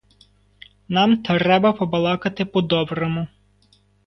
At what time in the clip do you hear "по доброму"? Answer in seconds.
2.45-3.27